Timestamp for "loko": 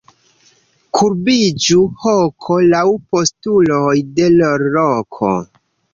4.79-5.35